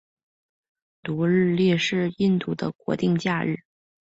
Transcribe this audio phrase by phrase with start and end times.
[1.03, 3.59] 独立日是印度的国定假日。